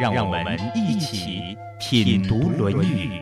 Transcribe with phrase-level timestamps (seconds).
[0.00, 3.20] 让我们一起品读《论语》。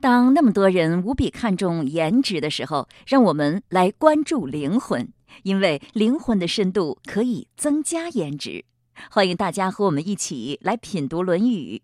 [0.00, 8.64] 当那么多人无比看重颜值的时候，让我们来关注灵魂，因为灵魂的深度可以增加颜值。
[9.10, 11.82] 欢迎大家和我们一起来品读《论语》。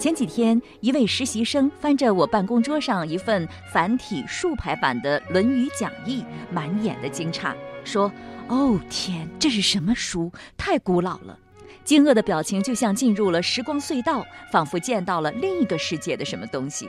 [0.00, 8.10] 前几天，一位实习生翻着我办公桌上一份繁体竖排版的《论语》讲义，满眼的惊诧，说
[8.48, 10.32] ：“哦天，这是什么书？
[10.56, 11.38] 太古老了！”
[11.84, 16.88] 惊愕的表情就像进入了时光隧道，仿佛见到了另一个世界的什么东西。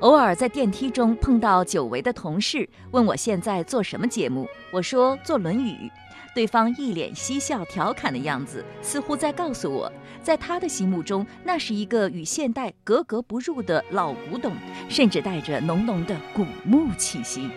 [0.00, 5.70] 偶尔在电梯中碰到久违的同事，问我现在做什么节目，我说做《论语》。
[6.38, 14.54] 对方一脸嬉笑调侃的样子，似乎在告诉我，在他的心目中，那是一个与现代格格不入的老古董，
[14.88, 17.50] 甚至带着浓浓的古墓气息。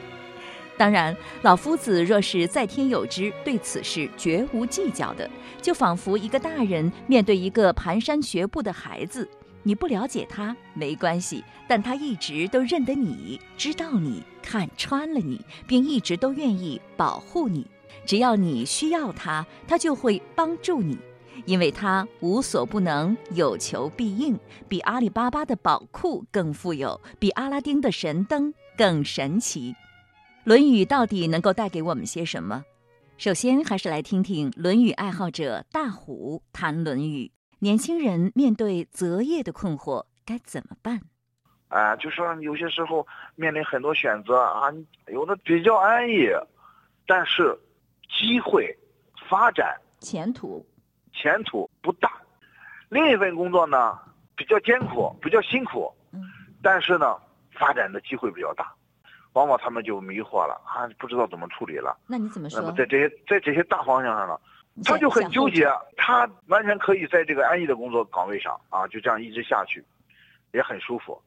[0.80, 5.30] 当然，老夫子若是在天有知，对此事绝无计较的，
[5.62, 9.30] 就仿佛一个大人面对一个蹒跚学步的孩子。
[9.62, 17.68] 你不了解他没关系，但他一直都认得你，知道你，看穿了你，并一直都愿意保护你。
[18.06, 20.98] 只要你需要他，他就会帮助你，
[21.46, 29.74] 因为他无所不能，有求必应，比阿里巴巴的宝库更富有，比阿拉丁的神灯更神奇。
[30.44, 32.66] 《论语》到底能够带给我们些什么？
[33.18, 37.26] 首先，还是来听听《论语》爱好者大虎谈《论语》。
[37.60, 41.00] 年轻人面对择业的困惑该怎么办？
[41.68, 43.06] 啊，就说有些时候
[43.36, 44.74] 面临很多选择啊，
[45.08, 46.28] 有的比较安逸，
[47.06, 47.56] 但是。
[48.18, 48.78] 机会、
[49.30, 50.66] 发展、前途、
[51.14, 52.12] 前途不大。
[52.90, 53.98] 另一份工作呢，
[54.36, 56.22] 比较艰苦，比较辛苦，嗯，
[56.62, 57.18] 但是呢，
[57.54, 58.74] 发展的机会比较大。
[59.34, 61.98] 往往他们就迷惑了啊，不知道怎么处理了。
[62.06, 62.60] 那你怎么说？
[62.60, 64.38] 那么在这些在这些大方向上呢，
[64.84, 65.66] 他就很纠结。
[65.96, 69.82] 他完全可以在这个安逸的工作岗位上啊，就这样一直下去，
[70.52, 71.22] 也很舒服。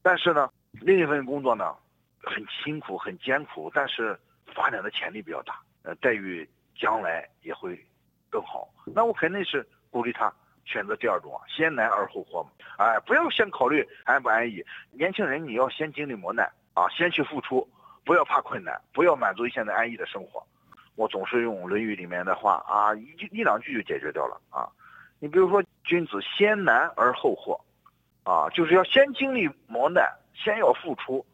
[0.00, 1.74] 但是呢，另一份工作呢，
[2.22, 4.16] 很辛苦、很艰苦，但是
[4.54, 5.60] 发展的潜力比较大。
[5.82, 7.78] 呃，待遇将来也会
[8.28, 8.68] 更好。
[8.84, 10.32] 那我肯定是鼓励他
[10.64, 12.50] 选择第二种啊，先难而后获嘛。
[12.78, 14.64] 哎，不要先考虑安不安逸。
[14.90, 17.68] 年轻人，你要先经历磨难啊，先去付出，
[18.04, 20.46] 不要怕困难，不要满足于现在安逸的生活。
[20.96, 24.68] 我总是用《论语》里面的话啊，一句一两句就解决掉了啊。
[25.18, 27.58] 你比如说，君子先难而后获，
[28.22, 31.24] 啊，就是要先经历磨难，先要付出，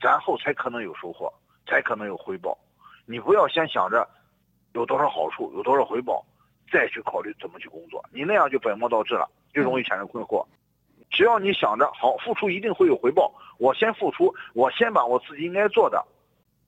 [0.00, 1.32] 然后才可能有收获，
[1.66, 2.56] 才可能有回报。
[3.10, 4.06] 你不要先想着
[4.74, 6.22] 有多少好处，有多少回报，
[6.70, 8.04] 再去考虑怎么去工作。
[8.12, 10.44] 你那样就本末倒置了，就容易产生困惑。
[11.08, 16.04] 只要你想着好付出一定会有回报，我先付出，我先把我自己应该做的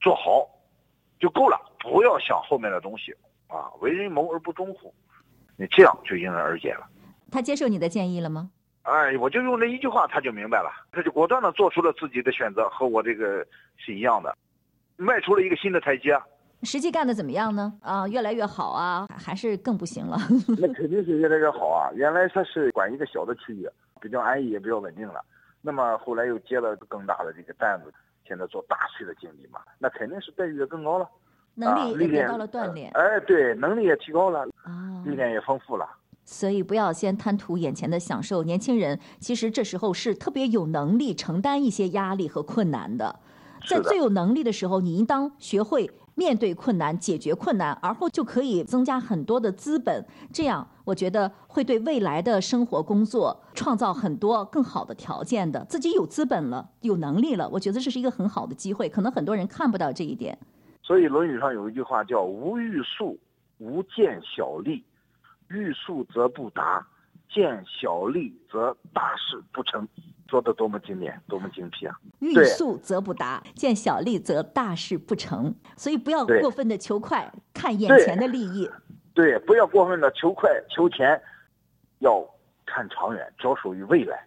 [0.01, 0.49] 做好
[1.19, 3.13] 就够了，不要想后面的东西
[3.47, 3.69] 啊。
[3.81, 4.95] 为人谋而不忠乎？
[5.59, 6.89] 你这样就迎刃而解了。
[7.31, 8.51] 他接受你的建议了吗？
[8.85, 13.47] 哎，我就用这一句话，他就明白了，他就果断的做出了自己的选择，和我这个
[13.77, 14.35] 是一样的。
[15.01, 16.15] 迈出了一个新的台阶，
[16.63, 17.73] 实际干的怎么样呢？
[17.81, 20.19] 啊，越来越好啊，还是更不行了？
[20.61, 21.91] 那肯定是越来越好啊！
[21.95, 23.67] 原来他是管一个小的区域，
[23.99, 25.25] 比较安逸，也比较稳定了。
[25.63, 27.91] 那么后来又接了更大的这个担子，
[28.29, 31.09] 现在做大区的经理嘛，那肯定是待遇也更高了，
[31.55, 32.91] 能力也得到了锻炼。
[32.93, 35.89] 哎，对，能力也提高了，啊，历练也丰富了。
[36.27, 43.19] 所以不要先贪图眼前的享受，年轻人其实这时候是特别有能力承担一些压力和困难的。
[43.67, 50.05] 在最有能力的时候，你应当学会面对困难、解决困难，而后就可以增加很多的资本。
[50.33, 55.65] 这样，我觉得会对未来的生活、工作创造很多更好的条件的。
[55.67, 58.89] 自己有资本了，有能力了，我觉得这是一个很好的机会。
[58.89, 60.39] 可能很多人看不到这一点。
[60.83, 63.19] 所以，《论语》上有一句话叫“无欲速，
[63.59, 64.83] 无见小利；
[65.49, 66.85] 欲速则不达，
[67.33, 69.87] 见小利则大事不成。”
[70.31, 71.95] 说的多么经典，多么精辟啊！
[72.21, 75.53] 欲速则不达，见小利则大事不成。
[75.77, 78.71] 所以不要过分的求快，看眼前的利益。
[79.13, 81.21] 对，不要过分的求快求钱，
[81.99, 82.25] 要
[82.65, 84.25] 看长远，着手于未来。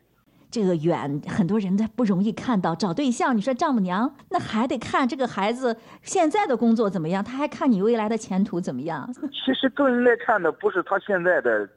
[0.52, 2.76] 这个远，很多人他不容易看到。
[2.76, 9.10] 找对象，你说丈母娘那还得看这个孩子现在的工作怎么样，他还看你未来的前途怎么样。
[9.32, 11.68] 其实更应该看的不是他现在的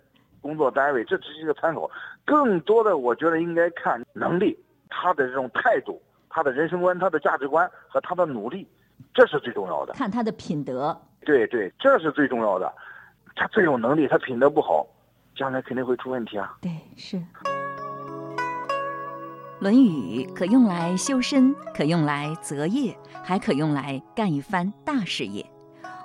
[0.43, 1.88] 工作单位，这只是一个参考。
[2.26, 4.58] 更多的，我觉得应该看能力，
[4.90, 8.69] 他的这种态度，他的人生观，他的价值观和他的努力，
[9.14, 9.94] 这是最重要的。
[9.94, 11.00] 看他的品德。
[11.25, 12.70] 对对，这是最重要的。
[13.34, 14.87] 他最有能力，他品德不好，
[15.34, 16.56] 将来肯定会出问题啊。
[16.61, 17.17] 对，是。
[19.58, 22.94] 《论语》可用来修身，可用来择业，
[23.25, 25.44] 还可用来干一番大事业。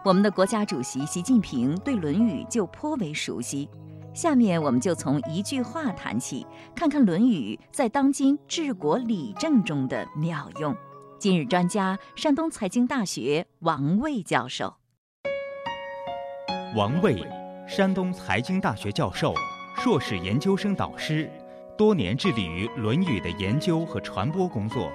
[0.06, 3.70] 我们的国家主席习近平对《论语》就颇为熟悉。
[4.14, 10.76] 下面我们就从一句话谈起，看看《论语》在当今治国理政中的妙用。
[11.18, 14.74] 今日专家，山东财经大学王卫教授。
[16.76, 17.26] 王卫，
[17.66, 19.34] 山东财经大学教授，
[19.78, 21.30] 硕士研究生导师。
[21.78, 24.92] 多年致力于《论语》的研究和传播工作，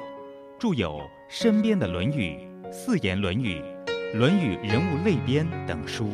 [0.59, 3.61] 著有《身边的论语》《四言论语》
[4.19, 6.13] 《论语人物类编》等书。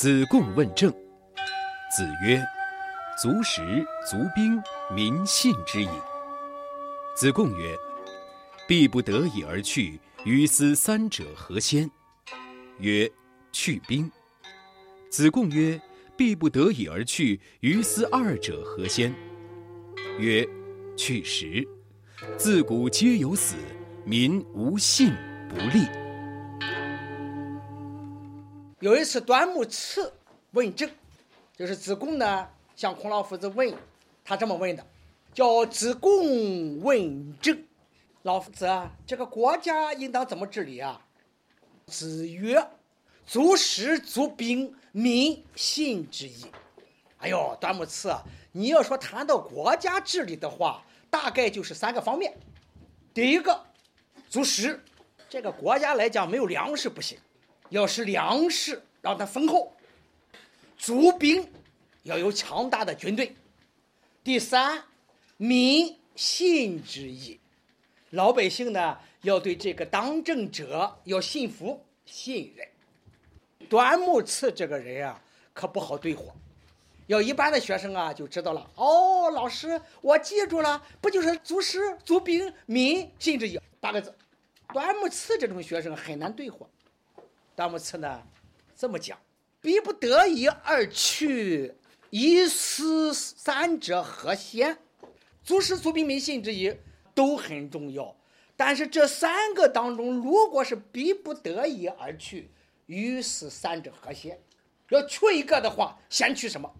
[0.00, 0.90] 子贡问政，
[1.94, 2.42] 子曰
[3.20, 4.58] ：“足食足兵，
[4.90, 5.88] 民信之矣。”
[7.14, 7.76] 子贡曰
[8.66, 11.90] ：“必不得已而去。”于斯三者何先？
[12.78, 13.12] 曰：
[13.52, 14.10] 去兵。
[15.10, 15.78] 子贡曰：
[16.16, 17.38] 必不得已而去。
[17.60, 19.14] 于斯二者何先？
[20.18, 20.48] 曰：
[20.96, 21.68] 去时。
[22.38, 23.54] 自古皆有死，
[24.06, 25.12] 民无信
[25.46, 25.86] 不立。
[28.80, 30.10] 有一次，端木赐
[30.52, 30.90] 问政，
[31.54, 33.74] 就是子贡呢向孔老夫子问，
[34.24, 34.84] 他这么问的，
[35.34, 37.62] 叫子贡问政。
[38.22, 40.98] 老夫子啊，这个国家应当怎么治理啊？
[41.86, 42.66] 子曰
[43.26, 46.46] ：“足食足兵，民信之矣。”
[47.20, 48.22] 哎呦，端木赐啊，
[48.52, 52.34] 你要说谈到国家治理的话，大概就是三个方面。
[53.12, 53.62] 第一个，
[54.30, 54.80] 足食，
[55.28, 57.18] 这个国家来讲没有粮食不行，
[57.70, 59.72] 要是粮食让它丰厚；
[60.76, 61.48] 足兵，
[62.02, 63.32] 要有强大的军队；
[64.22, 64.84] 第三，
[65.36, 67.40] 民信之矣。
[68.10, 72.68] 老百姓呢，要对这个当政者要信服、信任。
[73.68, 75.22] 端木赐这个人啊，
[75.54, 76.30] 可不好对付。
[77.06, 78.68] 要一般的学生啊，就知道了。
[78.74, 84.12] 哦，老师，我记住了，不就是足食、足兵、民信之矣八个字？
[84.72, 86.68] 端木赐这种学生很难对付。
[87.60, 88.22] 端木赐呢，
[88.74, 89.18] 这么讲：
[89.60, 91.74] 逼不得已而去，
[92.08, 94.78] 一思三者何先？
[95.44, 96.74] 足食、足兵、民信之矣。
[97.12, 98.16] 都很重要，
[98.56, 102.50] 但是这三个当中，如果是逼不得已而去，
[102.86, 104.40] 于是三者和谐。
[104.88, 106.72] 要去一个的话，先去什么？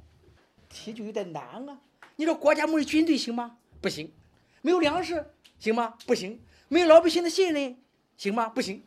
[0.71, 1.79] 题就有点难啊！
[2.17, 3.59] 你说国家没有军队行吗？
[3.83, 4.11] 不行。
[4.63, 5.99] 没有粮食行吗？
[6.07, 6.41] 不行。
[6.69, 7.77] 没有老百姓的信任
[8.17, 8.49] 行吗？
[8.49, 8.83] 不行。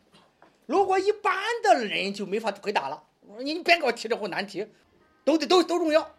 [0.66, 1.34] 如果一般
[1.64, 3.04] 的人就没法回答了。
[3.40, 4.68] 你别给我提这种难题，
[5.24, 6.16] 都得都都重要。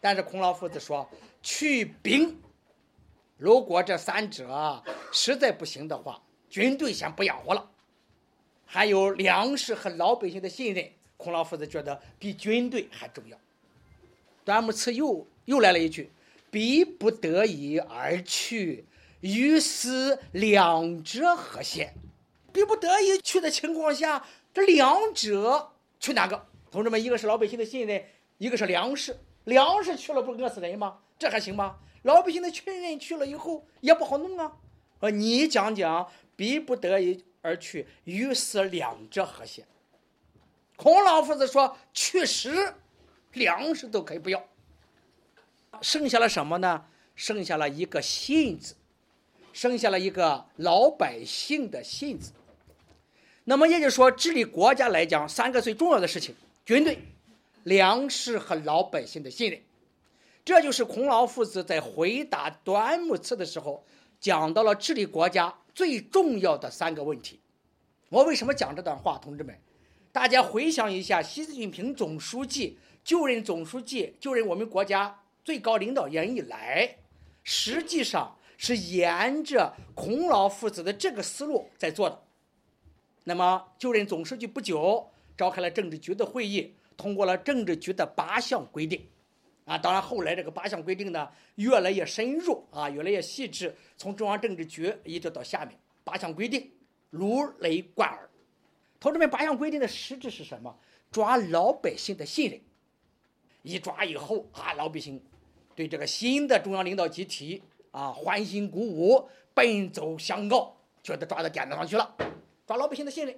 [0.00, 1.08] 但是孔老夫子说，
[1.42, 2.40] 去兵。
[3.36, 4.82] 如果这三者
[5.12, 7.70] 实在不行的话，军队先不养活了，
[8.64, 13.38] 还有粮食和老百姓的信任，孔老夫子觉得比军队还重要。
[14.44, 16.10] 端木赐又又来了一句
[16.50, 18.86] ：“逼不得已而去，
[19.20, 21.94] 于斯两者何先？”
[22.58, 26.44] 逼不得已去的情况下，这两者去哪个？
[26.72, 28.04] 同志们，一个是老百姓的信任，
[28.38, 29.16] 一个是粮食。
[29.44, 30.98] 粮食去了不饿死人吗？
[31.16, 31.76] 这还行吗？
[32.02, 34.56] 老百姓的群人去了以后也不好弄啊！
[34.98, 39.64] 呃，你讲讲，逼不得已而去，于是两者和谐。
[40.74, 42.74] 孔老夫子说：“去时，
[43.34, 44.44] 粮食都可以不要，
[45.80, 46.86] 剩下了什么呢？
[47.14, 48.74] 剩下了一个信字，
[49.52, 52.32] 剩下了一个老百姓的信字。
[53.48, 56.34] 那么也就是说，治理国家来讲，三个最重要的事情：
[56.66, 56.98] 军队、
[57.62, 59.58] 粮食和老百姓的信任。”
[60.44, 63.82] 这就是孔老夫子在回答端木赐的时候
[64.20, 67.40] 讲到了治理国家最重要的三个问题。
[68.10, 69.16] 我为什么讲这段话？
[69.16, 69.58] 同志们，
[70.12, 76.96] 大家回想一下，习近平总书记就任总书记、就任我们国家最高领导人以来，
[77.44, 82.27] 实际上是沿着孔老夫子的这个思路在做的。
[83.28, 85.06] 那么就任总书记不久，
[85.36, 89.06] 召开了政治局的会议，通过了政治局的八项规定。
[89.66, 96.70] 啊，当然，后来这个八项规定呢，越来越深入啊，越来越细致，从中央政治局一直到下面，八项规定
[97.10, 98.30] 如雷贯耳。
[98.98, 100.74] 同志们，八项规定的实质是什么？
[101.12, 102.58] 抓老百姓的信任。
[103.60, 105.22] 一抓以后啊，老百姓
[105.74, 112.16] 对这个新的中央领导集体啊欢欣鼓舞，奔走相告，觉得抓到点子上去了，
[112.68, 113.34] 抓老百姓的信任。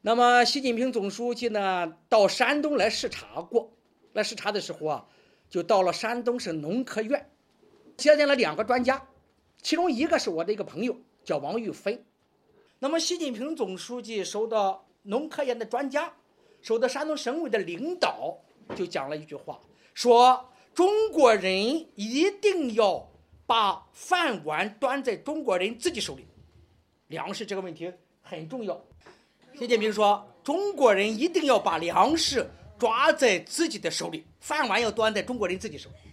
[0.00, 3.68] 那么，习近平总书记呢，到山东来视察过，
[4.12, 5.04] 来视察的时候啊，
[5.50, 7.28] 就到了山东省农科院，
[7.96, 9.04] 接见了两个专家，
[9.60, 12.00] 其中一个是我的一个朋友，叫王玉芬。
[12.78, 16.14] 那么，习近平总书记收到农科院的专家，
[16.60, 18.38] 收到山东省委的领导，
[18.76, 19.60] 就讲了一句话，
[19.94, 21.52] 说中国人
[21.96, 23.10] 一定要
[23.46, 26.24] 把饭碗端在中国人自己手里，
[27.08, 27.92] 粮食这个问题
[28.32, 28.82] 很重要。
[29.58, 32.48] 习近平说：“中国人一定要把粮食
[32.78, 36.10] 抓在自己的手里，饭碗要端在中国人自己手里。”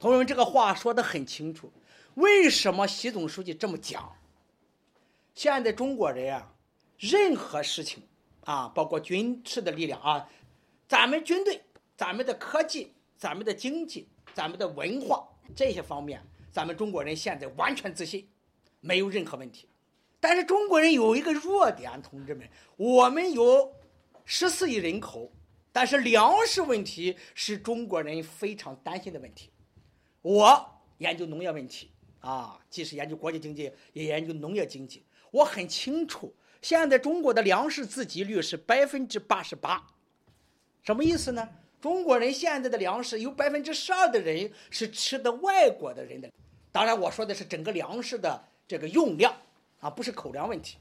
[0.00, 1.70] 同志们，这个话说得很清楚。
[2.14, 4.10] 为什么习总书记这么讲？
[5.34, 6.50] 现在中国人啊，
[6.98, 8.02] 任何事情
[8.44, 10.28] 啊，包括军事的力量啊，
[10.88, 11.60] 咱们军队、
[11.94, 16.20] 咱们的科技、咱们的经济、咱们的文化这些方面，
[16.50, 18.26] 咱们中国人现在完全自信，
[18.80, 19.68] 没有任何问题。
[20.28, 23.74] 但是中国人有一个弱点，同志们，我们有
[24.26, 25.32] 十四亿人口，
[25.72, 29.48] 但是粮食问题是中国人非常担心的问题。
[30.20, 35.02] 我研究农业问题啊，既是研究国际经济，也研究农业经济。
[35.30, 39.82] 我很清楚，现在中国的粮食自给率是百分之八十八，
[40.82, 41.48] 什么意思呢？
[41.80, 46.30] 中国人现在的粮食有百分之十二的人是吃的外国的人的，
[46.70, 49.34] 当然我说的是整个粮食的这个用量。
[49.80, 50.78] 啊，不是口粮问题，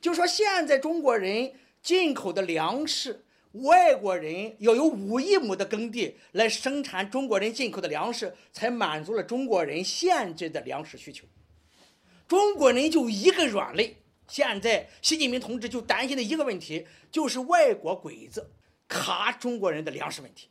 [0.00, 1.52] 就说现在中国人
[1.82, 11.26] 进口的粮食，外国人要有五亿亩的耕地来生产中国人进口的粮食，才满足了中国人现在的粮食需求。
[12.26, 13.96] 中国人就一个软肋，
[14.28, 18.50] 现在习近平同志就担心的一个问题，就是外国鬼子
[18.88, 20.48] 卡中国人的粮食问题。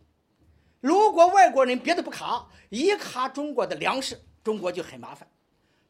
[0.80, 5.28] 如果外国人别的不卡，一卡中国的粮食，中国就很麻烦。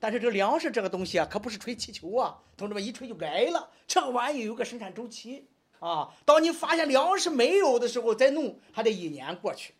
[0.03, 3.69] 但是这粮食这个东西啊，可不是吹气球啊，同志们一吹就来了。
[3.87, 5.47] 这玩意有个生产周期
[5.79, 9.73] 啊，当你发现粮食没有的时候再弄，还得一年过去。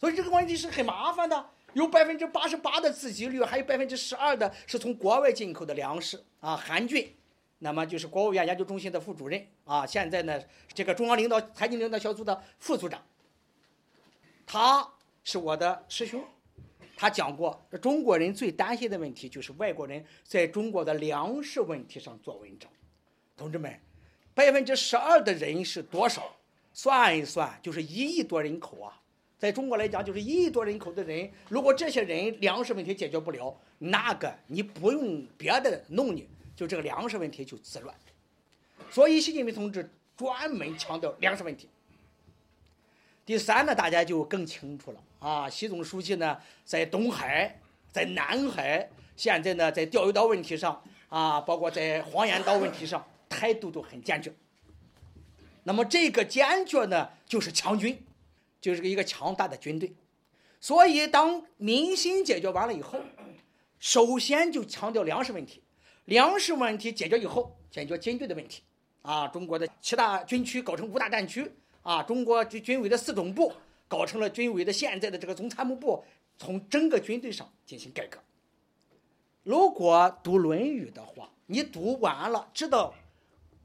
[0.00, 1.50] 所以这个问题是很麻烦的。
[1.74, 6.56] 有百分之八十八的自给率，还有百分之十二的是从国外进口的粮食啊。
[6.56, 7.14] 韩俊，
[7.58, 10.40] 那么就是国务院研究中心的副主任啊，现在呢
[10.72, 13.04] 这个中央领导财经领导小组的副组长，
[14.46, 14.88] 他
[15.22, 16.24] 是我的师兄。
[17.04, 22.66] 他讲过，中国人最担心的问题就是外国人在中国的粮食问题上做文章。
[23.36, 23.78] 同志们，
[24.32, 26.34] 百分之十二的人是多少？
[26.72, 28.98] 算一算，就是一亿多人口啊！
[29.38, 37.94] 在中国来讲，就是一亿多人口的人，如果这些人粮食问题解决不了，那个你不用别的弄你，就这个粮食问题就自乱。
[38.90, 41.68] 所以，习近平同志专门强调粮食问题。
[43.26, 45.48] 第三呢，大家就更清楚了啊。
[45.48, 47.58] 习总书记呢，在东海、
[47.90, 54.30] 在南海，现在呢，在钓鱼岛问题上啊，包括在黄岩岛问题上，态度都很坚决。
[55.62, 57.98] 那么这个坚决呢，就是强军，
[58.60, 59.90] 就是一个强大的军队。
[60.60, 63.00] 所以，当民心解决完了以后，
[63.78, 65.62] 首先就强调粮食问题。
[66.04, 68.62] 粮食问题解决以后，解决军队的问题。
[69.00, 71.50] 啊，中国的七大军区搞成五大战区。
[71.84, 73.52] 啊，中国军军委的四总部
[73.86, 76.02] 搞成了军委的现在的这个总参谋部，
[76.38, 78.18] 从整个军队上进行改革。
[79.42, 82.94] 如果读《论语》的话，你读完了，知道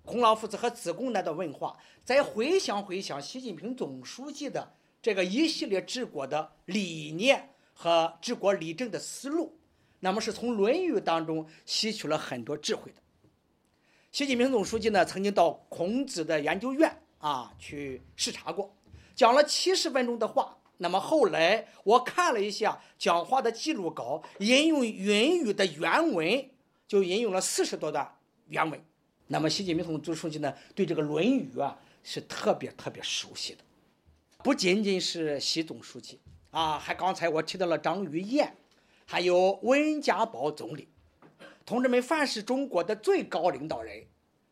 [0.03, 9.57] 孔老夫子和子贡那段问话，再回想回想习近平总书记的这个一系列治国的理念和治国理政的思路，
[10.01, 12.97] 那么是从《论语》当中吸取了很多智慧的。
[14.11, 17.01] 习近平总书记呢，曾经到孔子的研究院。
[17.19, 18.73] 啊，去视察过，
[19.15, 20.55] 讲了七十分钟的话。
[20.81, 26.49] 那么后来我看了一下讲话的记录稿，引用《云语》的原文，
[26.87, 28.09] 就引用了四十多段
[28.47, 28.81] 原文。
[29.27, 33.59] 那么习近平总书记呢，对这个《论语》啊是特别特别熟悉的。
[34.41, 36.17] 不仅仅是习总书记
[36.51, 38.55] 啊，还刚才我提到了张玉燕，
[39.05, 40.87] 还有温家宝总理。
[41.65, 44.01] 同志们，凡是中国的最高领导人，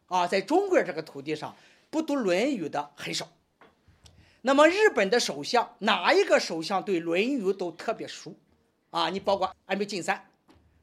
[0.08, 1.56] 啊，在中国这个土地上。
[1.90, 3.30] 不读《论语》的很少。
[4.42, 8.36] 那么日本的首相，哪一个首相对《论语》都特别熟？
[8.90, 10.30] 啊，你包括安倍晋三，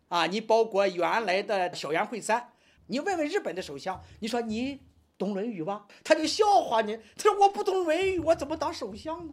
[0.09, 2.53] 啊，你包括原来的小渊惠三，
[2.89, 4.81] 你问问日本的首相，你说你
[5.17, 5.87] 懂《论语》吧？
[6.03, 9.33] 他就笑话你，他说我不懂《论语》，我怎么当首相呢？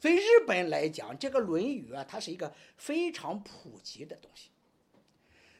[0.00, 4.50] 所以日本来讲，这个《论语》啊，它是一个非常普及的东西。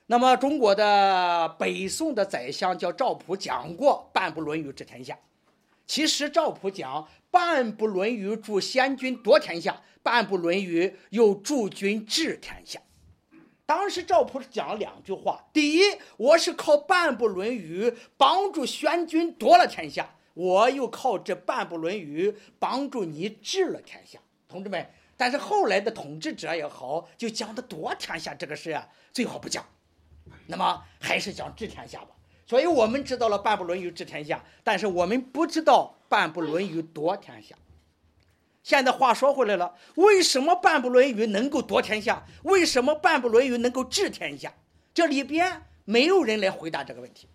[0.07, 5.19] 那么中国的北宋的宰相叫赵普讲过半部《论语》治天下。
[5.87, 12.79] 其实赵普讲半部《论语》助先君夺天下，半部《论语》又助君治天下。
[13.65, 15.81] 当时赵普讲了两句话：第一，
[16.19, 24.19] 我是靠半部《论语》帮助宣君夺了天下；我又靠这半部《论语》帮助你治了天下。
[24.47, 29.65] 同志们，但是后来的统治者也好，就讲的夺天下这个事啊，最好不讲。
[30.47, 32.09] 那么还是讲治天下吧。
[32.47, 37.57] 所以我们知道了半部《论语》治天下，但是我们不知道半部《论语》夺天下。
[38.63, 42.25] 现在话说回来了，为什么半部《论语》能够夺天下？
[42.45, 44.55] 为什么半部《论语》能够治天下？
[44.93, 47.27] 这里边没有人来回答这个问题。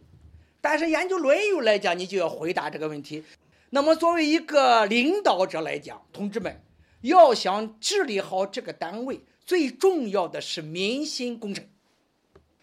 [0.61, 3.23] 但是研究《论语》来讲，你就要回答这个问题。
[3.71, 6.61] 那么作为一个领导者来讲，同志们
[7.01, 11.63] 要想治理好这个单位，最重要的是民心工程。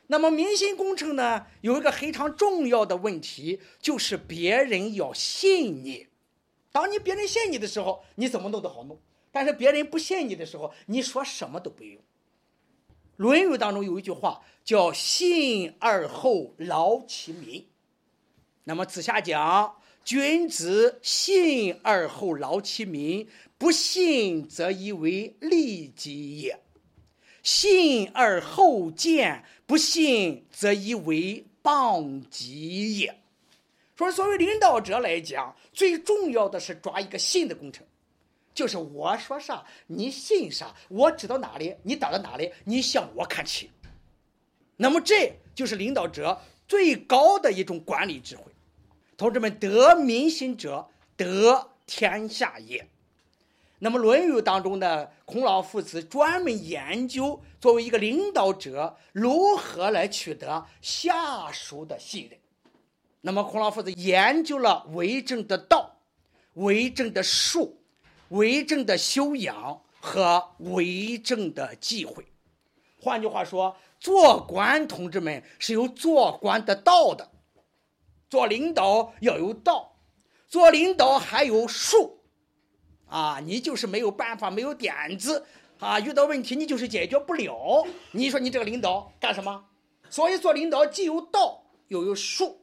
[0.08, 6.06] 那么民心工程呢，有一个非常重要的问题，就是别人要信你。
[6.70, 8.96] 当你别人信你的时候，你怎么弄都好弄；
[9.32, 11.96] 但是别人不信你的时候，你说什么都不用。
[13.16, 17.66] 《论语》当中有一句话叫“信而后劳其民”。
[18.64, 26.56] 那么子夏讲：“君子信而后劳其民，不信则以为利己也；
[27.46, 33.20] 信而后见，不信则以为谤己也。”
[33.94, 37.86] 说，作为领导者来讲，最重要的是抓一个信的工程，
[38.52, 43.70] 就是我说啥你信啥，我知道哪里你打到哪里，你向我看齐。
[44.76, 48.42] 那么这就是领导者最高的一种管理智慧。
[49.16, 52.84] 同志们，得民心者得天下也。
[53.78, 62.38] 那么《论语》当中呢，孔老夫子专门研究作为一个领导者如何来取得下属的信任。
[63.21, 65.97] 那么，孔老夫子研究了为政的道、
[66.54, 67.78] 为政的术、
[68.30, 72.25] 为政的修养和为政的忌讳。
[72.99, 77.26] 换句话说，做官，同志们是有做官的道的；
[78.30, 79.97] 做领导要有道，
[80.49, 82.15] 做领导还有术。
[83.06, 85.45] 啊，你就是没有办法，没有点子
[85.78, 87.86] 啊，遇到问题你就是解决不了。
[88.12, 89.64] 你说你这个领导干什么？
[90.08, 92.60] 所以做领导既有道又有术。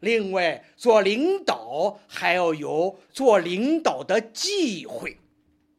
[0.00, 5.18] 另外，做领导还要有做领导的忌讳，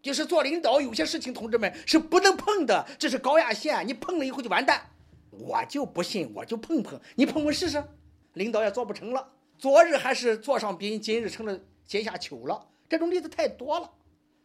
[0.02, 4.90] 就是做领导有些事情，同志们是不能碰的，这是高压线，你碰了以后就完蛋。
[5.30, 7.84] 我就不信，我就碰碰，你碰碰试试，
[8.34, 9.28] 领导也做不成了。
[9.60, 13.92] 昨日还是座上宾，今日成了阶下囚了，这种例子太多了。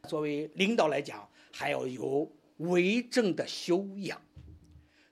[0.09, 4.21] 作为领导来讲，还要有为政的修养。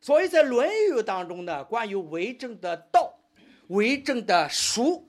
[0.01, 3.15] 所以在《论语》当中呢，关于为政的道。
[3.69, 5.07] 为政的术，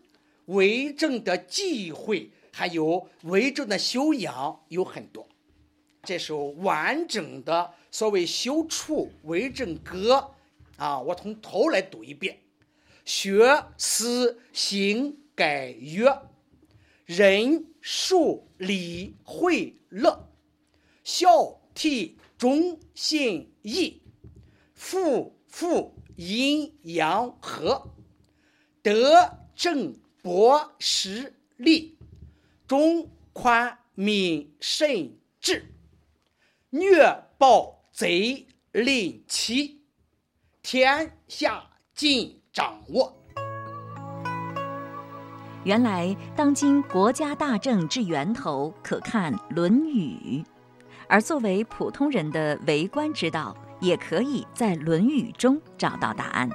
[0.47, 5.25] 为政的忌讳，还有为政的修养有很多。
[6.03, 10.15] 这首完整的所谓《修处为政歌》，
[10.84, 12.38] 啊，我从头来读一遍：
[13.05, 16.13] 学思行改约，
[17.05, 20.29] 仁术礼惠乐，
[21.03, 24.01] 孝悌忠信义，
[24.73, 27.95] 富富阴阳和。
[28.81, 31.97] 德正博实利，
[32.67, 35.75] 忠宽敏慎智，
[36.69, 39.81] 虐暴贼吝欺，
[40.61, 43.18] 天下尽掌握。
[45.69, 50.43] 原来，当今国家大政之源头，可看《论语》，
[51.08, 56.49] 而作为普通人的为官之道，也可以在《论语》中找到答案。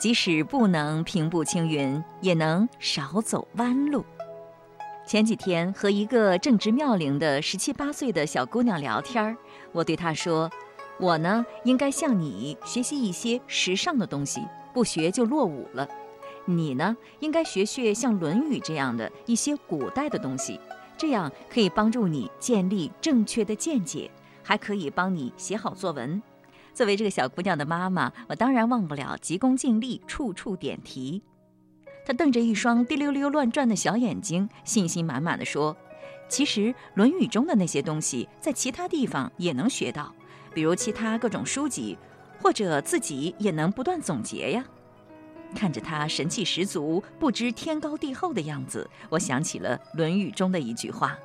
[0.00, 4.02] 即使不能平步青云，也能少走弯路。
[5.06, 9.36] 前几天和一个正值妙龄的十七八岁的小姑娘聊天
[9.70, 10.50] 我对她说
[10.98, 14.40] ：“我呢，应该向你学习一些时尚的东西，
[14.72, 15.86] 不学就落伍了。
[16.46, 20.58] 你呢，应该学学像《论语》这样的一些古代的东西，
[20.96, 24.10] 这样可以帮助你建立正确的见解，
[24.42, 26.22] 还可以帮你写好作文。”
[26.72, 31.22] 作为这个小姑娘的妈妈，我当然忘不了急功近利，处处点题。
[32.04, 35.76] 她瞪着一双滴溜溜乱转的小眼睛，信心满满的说
[36.28, 36.60] ：“其实
[36.94, 40.14] 《论语》中的那些东西，在其他地方也能学到，
[40.52, 41.96] 比如其他各种书籍，
[42.42, 44.64] 或者自己也能不断总结呀。”
[45.54, 51.16] 看着他神气十足、不知天高地厚的样子，我想起了《论语》中的一句话：“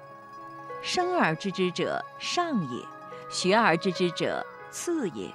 [0.82, 2.82] 生而知之者上也，
[3.30, 5.30] 学而知之者次也。”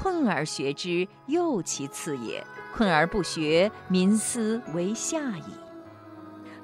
[0.00, 2.40] 困而学之，又其次也；
[2.72, 5.42] 困而不学，民思为下矣。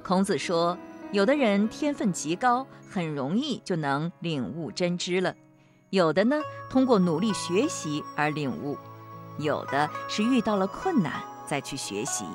[0.01, 0.77] 孔子说，
[1.11, 5.33] 有的人天分极高，很容易就能领悟真知了；
[5.89, 8.77] 有的呢，通过努力学习而领悟；
[9.37, 12.25] 有的是遇到了困难再去学习。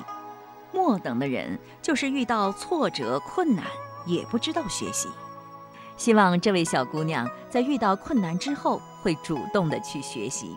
[0.73, 3.65] 末等的人，就是遇到挫折困难
[4.05, 5.09] 也不知道学习。
[5.97, 10.55] 希望这位小姑娘在遇到困难之后，会主动的去学习。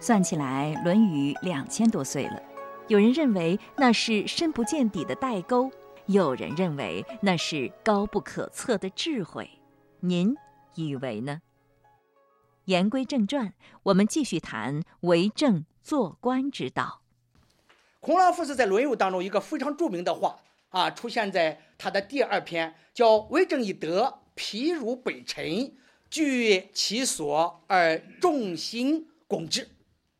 [0.00, 2.42] 算起来，《论语》两千多岁了，
[2.88, 5.70] 有人认为那是深不见底的代沟，
[6.06, 9.48] 有人认为那是高不可测的智慧。
[10.00, 10.34] 您
[10.74, 11.40] 以为呢？
[12.64, 13.54] 言归正传，
[13.84, 17.01] 我们继续谈为政做官之道。
[18.02, 25.72] 孔老夫子在《论语》当中一个非常著名的话啊，出现在他的第二篇，叫“为政以德，譬如北辰，
[26.10, 29.68] 居其所而众星拱之”。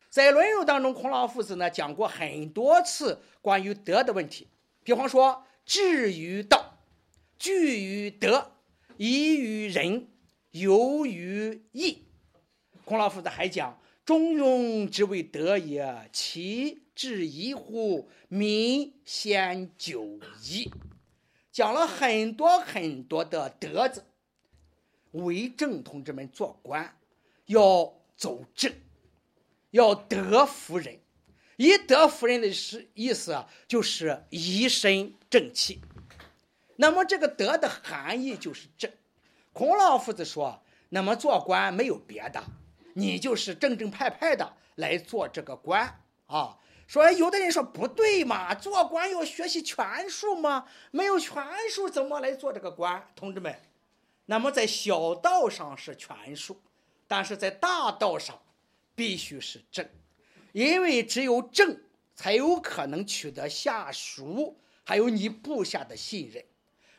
[0.08, 4.46] 在《论语》当中，孔老夫子呢讲过很多次关于德的问题，
[4.84, 6.78] 比方说至于道，
[7.36, 8.52] 据于德，
[8.96, 10.06] 宜于仁，
[10.52, 12.04] 游于义。
[12.84, 18.10] 孔老夫子还讲：“中庸之谓德也，其。”至一乎？
[18.28, 20.70] 民先久矣。
[21.50, 24.04] 讲了很多很多的德子。
[25.12, 26.98] 为政，同志们做官
[27.44, 28.72] 要走正，
[29.70, 31.00] 要德服人。
[31.56, 35.80] 以德服人的是意思啊，就是一身正气。
[36.76, 38.90] 那么这个德的含义就是正。
[39.52, 42.42] 孔老夫子说：“那么做官没有别的，
[42.94, 46.58] 你就是正正派派的来做这个官啊。”
[46.92, 50.66] 说有的人说不对嘛，做官要学习权术吗？
[50.90, 53.02] 没有权术怎么来做这个官？
[53.16, 53.58] 同志们，
[54.26, 56.60] 那么在小道上是权术，
[57.08, 58.38] 但是在大道上
[58.94, 59.88] 必须是正，
[60.52, 61.80] 因为只有正
[62.14, 66.44] 才有可能取得下属还有你部下的信任。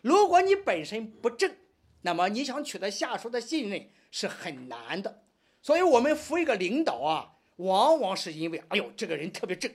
[0.02, 1.56] 如果你本身不正，
[2.02, 5.22] 那么你想取得下属的信任是很难的。
[5.62, 9.72] 所以我们服一个领导啊，往往是因为哎呦这个人特别正。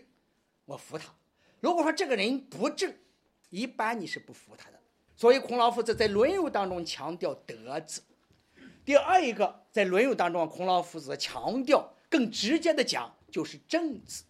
[0.68, 1.06] 我服他。
[1.60, 2.94] 如果说这个人不正，
[3.48, 4.78] 一般你是不服他的。
[5.16, 8.02] 所以孔老夫子在《论语》当中强调德字。
[8.84, 14.24] 第二一个，在《论语》当中，孔老夫子强调更直接的讲，就是正字。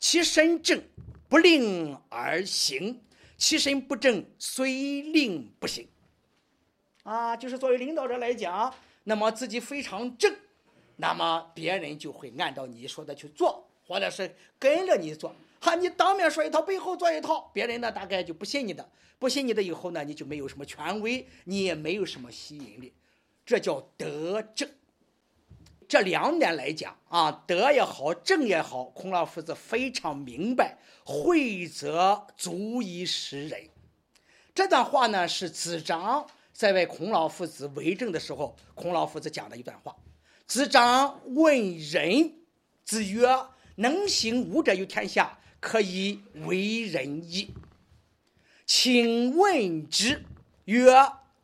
[0.00, 0.82] 其身正，
[1.28, 3.00] 不令而行；
[3.36, 5.88] 其身不正，虽令不行。
[7.04, 8.74] 啊，就是作为领导者来讲，
[9.04, 10.34] 那么自己非常正，
[10.96, 13.67] 那么别人就会按照你说的去做。
[13.88, 18.86] 或者是跟着你做，哈，你当面说一套，背后做一套，别人呢大概就不信你的，
[19.18, 22.92] 不信你的以后呢，你就没有什么权威，你也没有什么吸引力，
[23.46, 24.68] 这叫德正。
[25.88, 33.70] 这两点来讲啊，德也好，正也好，孔老夫子非常明白，惠则足以使人。
[34.54, 39.96] 这段话呢是子张在为孔老夫子为政的时候，孔老夫子讲的一段话。
[40.46, 42.34] 子张问仁，
[42.84, 43.26] 子曰。
[43.78, 47.54] 能行吾者于天下，可以为人矣。
[48.66, 50.24] 请问之
[50.64, 50.92] 曰：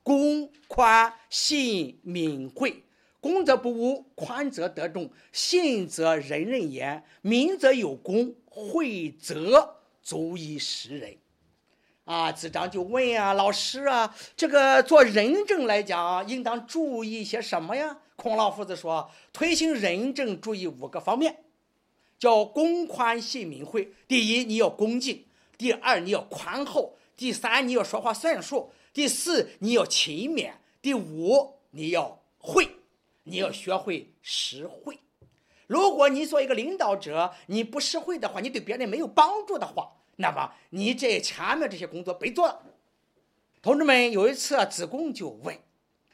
[0.03, 2.83] 公宽信敏惠。
[3.20, 11.16] 公则不污，宽则得众，信则人人言，民则有功，惠则足以食人。
[12.05, 17.97] 啊，子张就问啊，老师啊，这个做仁政来讲，应当注意些什么呀？
[18.16, 21.43] 孔老夫子说，推行仁政，注意五个方面。
[22.18, 23.92] 叫公宽信民惠。
[24.07, 25.24] 第一，你要恭敬；
[25.59, 32.68] 第二，你要宽厚；第三，你要说话算数；第四，你要勤勉；第五，你要会，
[33.24, 34.98] 你要学会实惠。
[35.66, 42.62] 如果你做一个领导者，你不实惠的话，你对别人没有帮助的话，那么你这前面这些工作白做了。
[43.62, 45.59] 同志们，有一次啊，子贡就问，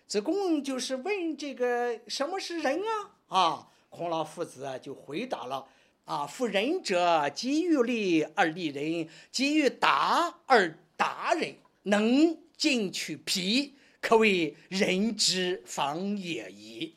[0.07, 3.11] 子贡就是问这个什么是人啊？
[3.27, 5.67] 啊，孔老夫子就回答了。
[6.11, 16.97] 啊，夫仁者，积于利而利人，积于达而达人，能进取皮，可谓人之方也已。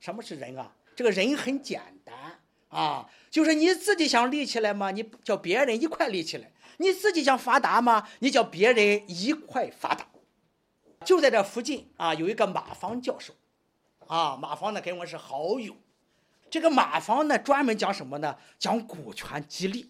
[0.00, 0.74] 什么是人啊？
[0.96, 4.92] 这个人很简单啊，就是你自己想立起来吗？
[4.92, 6.50] 你叫别人一块立起来。
[6.78, 8.08] 你自己想发达吗？
[8.20, 10.08] 你叫别人一块发达。
[11.04, 13.34] 就在这附近啊，有一个马芳教授，
[14.06, 15.76] 啊，马芳呢跟我是好友。
[16.50, 18.36] 这个马房呢，专门讲什么呢？
[18.58, 19.88] 讲股权激励。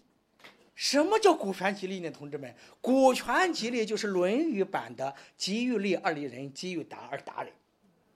[0.75, 2.09] 什么叫股权激励呢？
[2.09, 7.51] 同志们，股权激励就是《论语》版的“己欲立而立人，己欲达而达人”。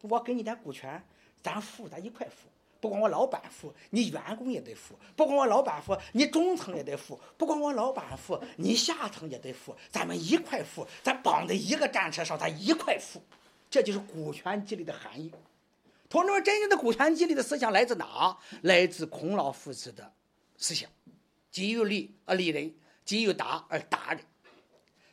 [0.01, 1.03] 我给你点股权，
[1.41, 2.47] 咱富，咱一块富；
[2.79, 9.75] 不光我老板富，你员工也得富；不光我老板富，你中层也得富；不光我老板富，你下层也得富。
[9.89, 13.21] 咱们一块富，咱绑在一个战车上，咱一块富。
[13.69, 15.29] 这就是股权激励的含义。
[16.13, 18.38] 同志们，真正的股权激励的思想来自哪？
[18.62, 20.13] 来自孔老夫子的
[20.58, 20.88] 思想：
[21.49, 22.71] 己有利而利人，
[23.04, 24.23] 己有达而达人。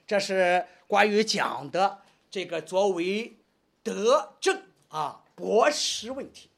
[0.06, 3.34] 这是关于讲的这个作为
[3.82, 6.50] 德政啊博识问题。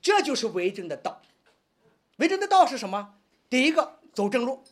[0.00, 1.20] 这就是为政的道。
[2.16, 3.16] 为政的道是什么？
[3.50, 4.64] 第一个走正路，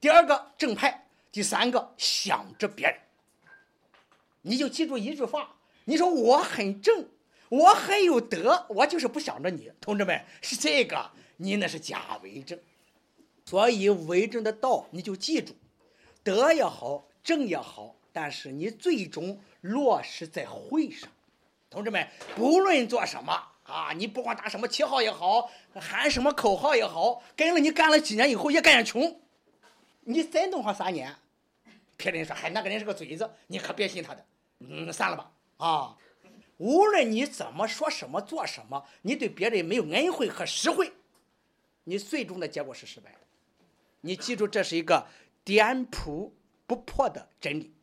[0.00, 2.96] 第二个正派，第三个想着别人。
[4.42, 5.56] 你就记住一句话：
[5.86, 7.08] 你说我很正，
[7.48, 9.70] 我很有德，我就是不想着你。
[9.80, 12.58] 同志们，是这个，你那是假为政。
[13.44, 15.54] 所以为政的道，你就记住，
[16.22, 21.08] 德也好，正也好，但是你最终落实在会上。
[21.70, 23.32] 同志们，不论做什么。
[23.62, 29.20] 啊，你不管打什么旗号也好，喊什么口号也好，跟了你干了几年以后也干穷。
[30.02, 31.12] 你再弄上三年，
[31.96, 34.24] 别人说嗨，那个人是个嘴子，你可别信他的。
[34.60, 35.32] 嗯，算了吧。
[35.56, 35.96] 啊，
[36.58, 40.92] 无论你怎么说什么做什么，你对别人没有恩惠和实惠，
[41.84, 43.18] 你最终的结果是失败的。
[44.00, 45.06] 你记住，这是一个
[45.44, 46.34] 颠扑
[46.66, 47.74] 不破的真理。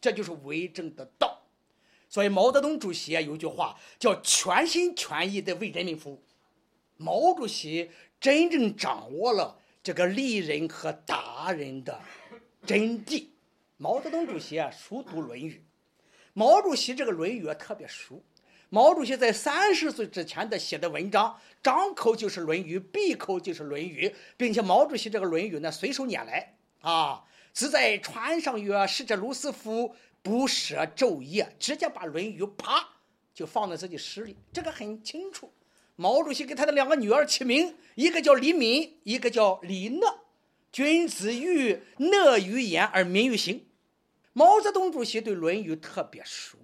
[0.00, 1.42] 这就是为政的道。
[2.08, 6.22] 所以毛泽东主席啊有句话叫“全心全意的为人民服务”。
[6.96, 12.00] 毛主席真正掌握了这个利人和达人的
[12.64, 13.26] 真谛。
[13.76, 15.54] 毛泽东主席啊熟读《论语》，
[16.38, 18.22] 毛主席这个《论语》特别熟。
[18.68, 32.86] 毛主席在三十岁之前的写的文章，张口就是《论语》，闭口就是《论语》，并且毛主席这个《论语》呢随手拈来啊，只在船上曰：“逝者如斯夫。”不舍昼夜，直接把《论语》啪
[33.32, 35.52] 就放在自己诗里，这个很清楚。
[35.94, 40.22] 毛主席给他的两个女儿起名，一个叫李敏，一个叫李讷。
[40.72, 43.65] 君子喻讷于言而敏于行。
[44.36, 46.58] 毛泽东主席对《论语》特别熟。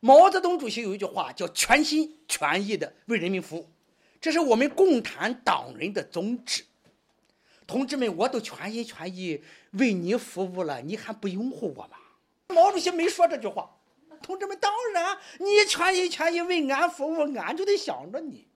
[0.00, 3.68] 毛泽东主席有一句话叫“全心全意的为人民服务”，
[4.18, 6.64] 这是我们共产党人的宗旨。
[7.66, 11.98] 同志们，我都全心全意为你服务了，你还不拥护我吗？
[12.48, 13.70] 毛主席没说这句话，
[14.22, 18.48] 同志们，当然你全心全意为俺服务，俺就得想着你，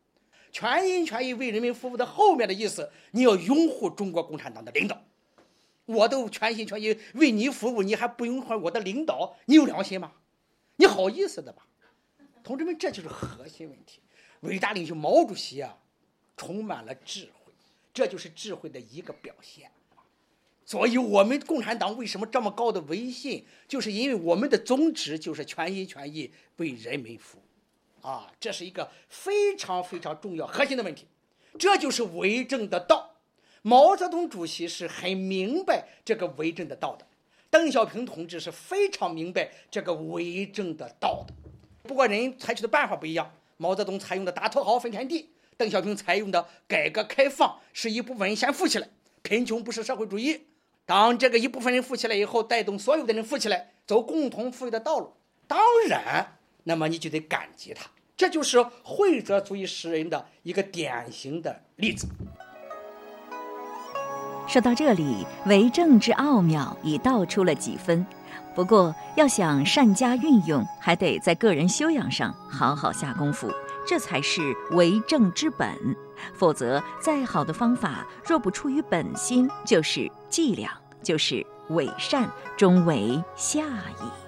[0.50, 4.98] 全心全意为人民服务的后面的意思，你要拥护中国共产党的领导。
[5.86, 10.12] 我都全心全意为你服务，你还不拥护我的领导，你有良心吗？
[10.76, 11.66] 你好意思的吧？
[12.42, 14.00] 同志们，这就是核心问题。
[14.40, 15.78] 伟大领袖毛主席啊，
[16.36, 17.52] 充满了智慧，
[17.92, 19.70] 这就是智慧的一个表现。
[20.66, 23.44] 所以，我们共产党为什么这么高的威信？
[23.68, 31.06] 就是因为我们的宗旨就是全心全意为人民服务，啊，这是一个非常非常重要核心的问题。
[31.58, 33.13] 这就是为政的道。
[33.66, 37.06] 毛泽东主席是很明白这个为政的道的，
[37.48, 41.32] 邓小平同志是非常明白这个为政的道的。
[41.84, 43.32] 不过，人采取的办法不一样。
[43.56, 48.86] 毛泽东采用的打土豪分田地，邓小平采用的改革开放是一部分人先富起来，
[49.22, 50.42] 贫穷不是社会主义。
[50.84, 55.10] 当这个一部分人富起来以后，带动所有的人富起来，走共同富裕的道路。
[55.48, 57.90] 当然，那么你就得感激他。
[58.14, 62.06] 这就是惠泽足以识人的一个典型的例子。
[64.46, 68.06] 说到这里，为政之奥妙已道出了几分。
[68.54, 73.50] 不过，要想善加运用，还得在个人修养上好好下功夫，
[73.86, 75.74] 这才是为政之本。
[76.34, 80.70] 否则，再好的方法，若不出于本心，就是伎俩，
[81.02, 84.23] 就是伪善，终为下矣。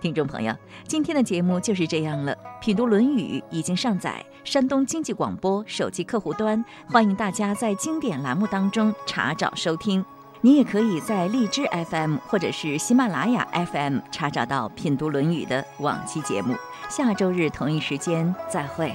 [0.00, 0.54] 听众朋友，
[0.86, 2.36] 今天的节目就是这样了。
[2.60, 10.04] 品读《论语》已经上载山东经济广播手机客户端，欢迎大家在经典栏目当中查找收听。
[10.42, 16.54] 你也可以在荔枝 FM 或者是喜马拉雅 FM 查找到品读《论语》的往期节目。
[16.88, 18.94] 下周日同一时间再会。